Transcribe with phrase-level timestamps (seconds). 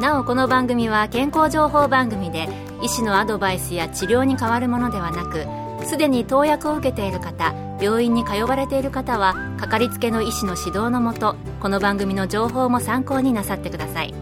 [0.00, 2.48] なおこの番組は健康情報番組で
[2.82, 5.46] 医師のアドバイスや治療に変わるものではなく
[5.86, 14.14] すでに投薬を受けている方病院に通われている方はかかりつけの医師の指導のもとこの番組の情報も参考になさってください。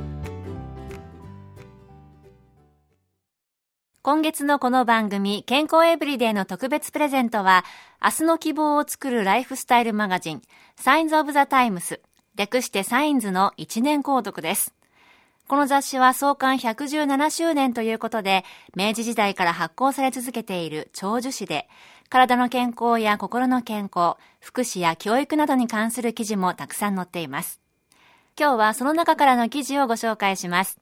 [4.02, 7.64] 今月のこの番組健康エブリデイの特別プレゼントは
[8.04, 10.42] 明日の希望を作るライフスタイルマガジン
[10.76, 12.00] サインズ・オブ・ザ・タイムス
[12.36, 14.74] 略してサインズの1年購読です。
[15.46, 18.44] この雑誌は創刊117周年ということで、
[18.74, 21.68] 明治時代から発行され続けている長寿誌で、
[22.08, 27.60] 体の健康や心の健康、福祉や教育などに関する記事もたくさん載っています。
[28.38, 30.78] 今日はその中からの記事をご紹介します。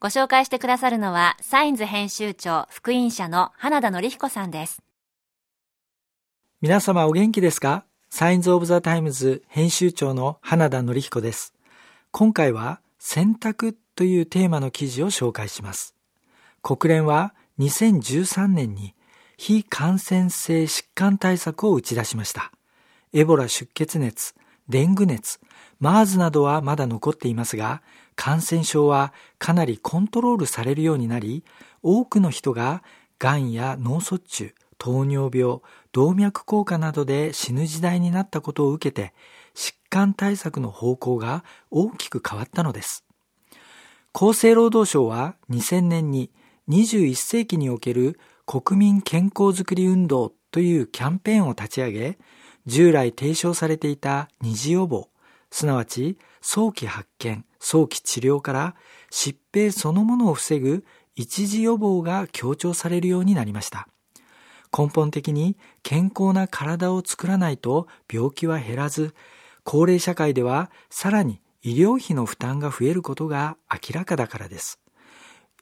[0.00, 4.82] ご紹介してくださるのは、 Signs 編集長、福音社の花田則彦さんです。
[6.60, 7.84] 皆様お元気ですか？
[8.10, 11.54] Signs of the Times 編集長の花田則彦です。
[12.10, 15.96] 今回は選択というテーマの記事を紹介します。
[16.62, 18.94] 国連は2013年に
[19.36, 22.52] 非感染性疾患対策を打ち出しました。
[23.12, 24.34] エボラ出血熱、
[24.68, 25.40] デング熱、
[25.80, 27.82] マーズなどはまだ残っていますが、
[28.14, 31.42] 感染症はかなりコントロールされるようになり、
[31.82, 32.84] 多くの人が
[33.18, 35.58] がんや脳卒中、糖尿病、
[35.90, 39.12] 動脈硬化などで死ぬ時代になったことを受けて、
[39.92, 43.04] 患対策の方向が大きく変わったのです。
[44.14, 46.30] 厚生労働省は2000年に
[46.70, 52.18] 21世紀における国民健康づくり運動というキャンペーンを立ち上げ、
[52.64, 55.08] 従来提唱されていた二次予防、
[55.50, 58.74] すなわち早期発見、早期治療から
[59.10, 60.84] 疾病そのものを防ぐ
[61.16, 63.88] 一時予防が強調されるようになりました。
[64.76, 69.14] 根本的に健康な体を作らないと病気は減らず、
[69.64, 74.80] 高齢社会ではさらに医療費の負担が増えることが明らかだからです。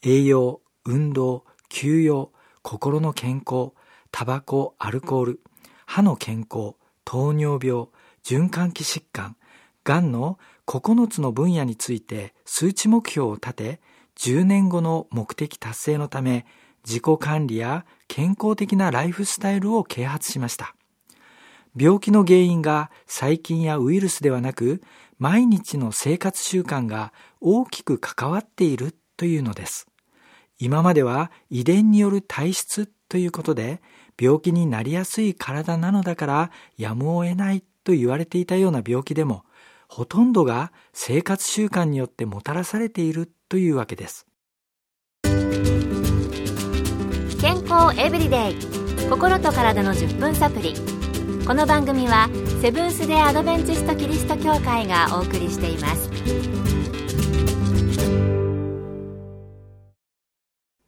[0.02, 3.72] 栄養、運動、休養、心の健康、
[4.10, 5.40] タバコ、アルコール、
[5.86, 6.74] 歯の健康、
[7.04, 7.88] 糖尿病、
[8.24, 9.36] 循環器疾患、
[9.84, 13.80] がんの9つの分野について数値目標を立て、
[14.18, 16.46] 10年後の目的達成のため、
[16.84, 20.74] 自己管理や健康的なライフスタイルを啓発しました。
[21.76, 24.82] 病気の原因が細菌やウイルスではなく、
[25.18, 29.86] 毎日の生活習慣が大きく関わっているというのです。
[30.58, 33.80] 今までは遺伝による体質ということで、
[34.20, 39.44] 病気になりやすい体なのだからやむを得ないと言われていたような病気でも、
[39.88, 44.26] ほとんどが生活習慣によってもたらされているというわけです。
[47.40, 48.56] 健康エブリデイ
[49.08, 50.99] 心と体の10分サプリ
[51.50, 52.28] この番組は
[52.62, 56.08] セブンス・デ・アドベンチスト・キリスト教会がお送りしています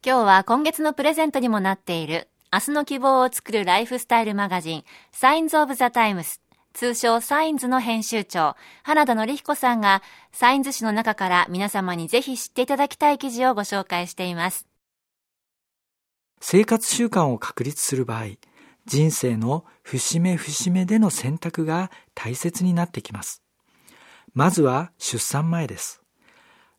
[0.05, 6.39] 今日は今月のプレゼントにもなっている明日の希望を作るライフスタイルマガジンサインズ・オブ・ザ・タイムス
[6.71, 10.01] 通称サインズの編集長、花田則彦さんが、
[10.31, 14.65] サインズ誌の中から皆様にぜひ知っていただきたい記事をご紹介しています。
[16.41, 18.23] 生活習慣を確立する場合、
[18.85, 23.41] 人生の節目節目での選択が大切になってきます。
[24.33, 26.01] まずは出産前です。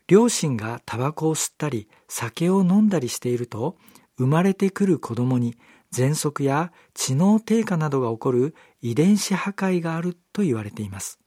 [0.07, 3.77] 両親がタバコを吸ったり酒を飲んだりしていると
[4.19, 5.57] 生まれてくる子供に
[5.93, 11.19] 喘息や知能低下などが起こる遺伝子破壊があると言われています。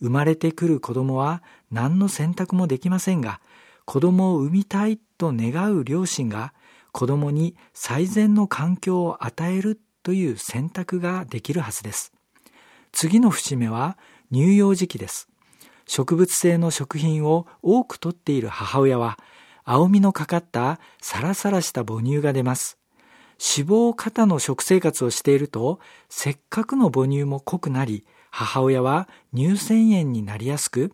[0.00, 3.40] 生まれてくる子供は何の選択もできませんが、
[3.84, 6.52] 子供を産みたいと願う両親が
[6.92, 12.12] 子供に最善の環境を与えるという選択ができるはずです。
[12.92, 13.98] 次の節目は
[14.32, 15.28] 乳幼児期です。
[15.88, 19.18] 植物性の食品を多くとっている母親は、
[19.64, 22.78] 青みのかかったサラサラした母乳が出ます。
[23.56, 30.92] 脂肪過多の食生活をしていると、せっかくの母乳も濃くなり、母親は乳腺炎になりやすく、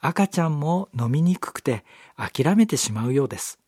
[0.00, 1.84] 赤ちゃんも飲みにくくて
[2.16, 3.58] 諦めてしまうようです。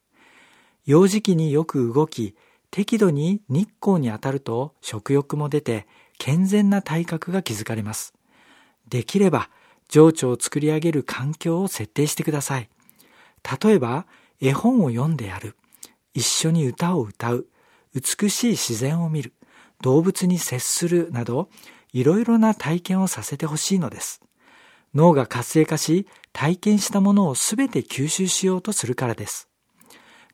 [0.87, 2.35] 幼児期によく動き、
[2.71, 5.87] 適度に日光に当たると食欲も出て
[6.19, 8.15] 健全な体格が築かれます。
[8.89, 9.51] できれば
[9.89, 12.69] 情緒を作り上げる環境を設定してください。
[13.63, 14.07] 例えば
[14.41, 15.57] 絵本を読んでやる。
[16.15, 17.47] 一緒に歌を歌う。
[17.95, 19.33] 美しい自然を見る、
[19.83, 21.49] 動物に接するなど、
[21.93, 24.21] いろいろな体験をさせてほしいのです。
[24.95, 29.49] 脳が活性化し、体験したものをすべて吸収しようとするからです。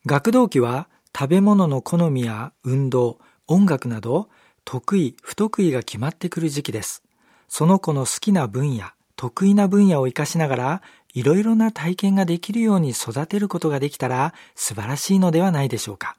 [0.05, 4.29] 学童期は食べ物の好みや運動、音楽など
[4.65, 7.03] 得意、不得意が決まってくる時期です。
[7.47, 10.81] その子の好きな分野、得意な分野を活かしながら、
[11.13, 16.17] いろいろな体験ができるように育てることができたら素晴らしいのではないでしょうか。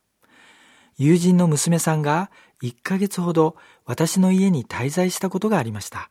[0.96, 2.30] 友人の娘さんが
[2.62, 6.10] 1ヶ月ほど私の家に滞在したことがありました。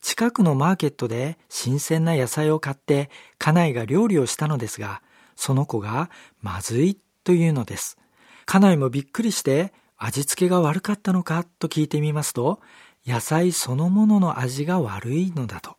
[0.00, 5.02] 近くのマーケットで新鮮な野菜を買って家内が料理をしたのですが、
[5.34, 6.08] その子が
[6.40, 7.98] まずいというのです。
[8.44, 11.44] 家内もびっくりして味付けが悪かったのか？
[11.58, 12.60] と聞いてみますと、
[13.06, 15.76] 野菜そのものの味が悪いのだと。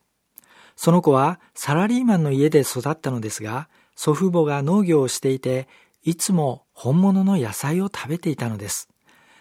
[0.75, 5.67] その子はサラリーマンの家で育ったのですが、祖父母が農業をしていて、
[6.03, 8.89] いつも本物の野菜を食べていたのです。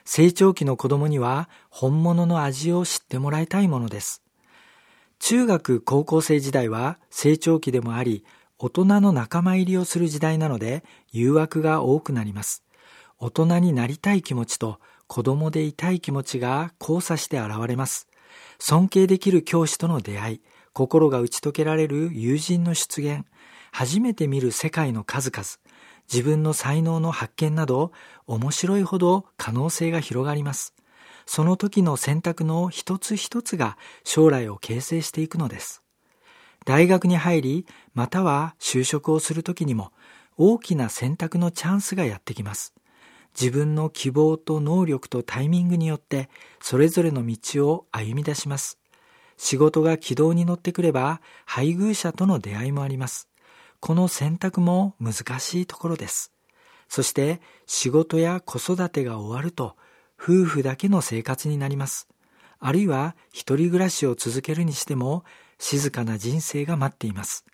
[0.05, 4.23] 成長期の子供には本物の味を知ってもらいたいものです。
[5.21, 8.25] 中学高校生時代は成長期でもあり、
[8.59, 12.63] 大人の仲間入りをする時代なので誘惑が多くなります。
[13.25, 18.09] 大人になりたい気持ちと子供でいたい気持ちが交差して現れます。
[18.59, 20.41] 尊敬できる教師との出会い、
[20.73, 23.25] 心が打ち解けられる友人の出現、
[23.71, 25.47] 初めて見る世界の数々、
[26.13, 27.93] 自分の才能の発見など、
[28.27, 30.75] 面白いほど可能性が広がります。
[31.25, 35.85] その時の選択の一つ一つが将来を形成していくのです。
[36.65, 39.93] 大学に入り、または就職をする時にも、
[40.37, 42.75] 大きな選択のチャンスがやってきます。
[43.39, 46.29] 自分の希望と能力とタイミングによって、
[46.61, 48.79] それぞれの道を歩み出します。
[49.37, 53.29] 仕事が軌道に乗ってくれば、配偶者との出会いもあります。
[53.81, 56.33] この選択も難しいところです。
[56.89, 59.77] そして仕事や子育てが終わると
[60.21, 62.07] 夫婦だけの生活になります。
[62.61, 65.25] あるいは一人暮らしを続けるにしても
[65.59, 67.45] 静かな人生が待っています。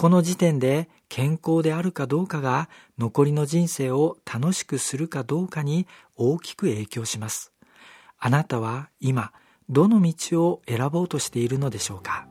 [0.00, 5.86] この時点で健康であるかどうかが残りの人生を楽しくするかどうかに
[6.16, 7.52] 大きく影響します。
[8.18, 9.30] あなたは今
[9.68, 12.26] どの道を選ぼうとしているのでしょうか？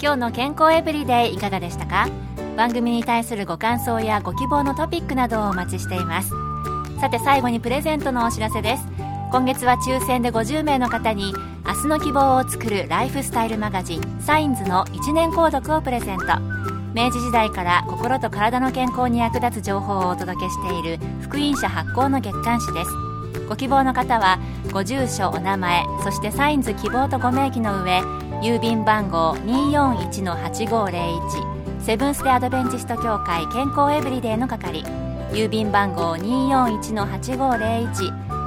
[0.00, 2.08] 今日の健康エブリデイいかがでしたか？
[2.56, 6.30] 番組に対するご感想やご希望のトピックなどをお待ちしています。
[7.00, 8.84] さて最後にプレゼントのお知らせです。
[9.32, 11.34] 今月は抽選で50名の方に
[11.68, 16.24] 明日の希望を作るライフスタイルマガジンサインズの1年購読をプレゼント。
[16.94, 22.90] 明治時代から心と体の健康に役立つ情報をお届けしている福音社発行の月刊誌です。
[23.50, 24.38] ご希望の方は
[24.72, 28.00] ご住所お名前そしてサインズ希望とご名義の上
[28.40, 34.82] 郵便番号241-8501セブンス・デ・アドベンチスト協会健康エブリデイの係。
[35.32, 38.27] 郵便番号241-8501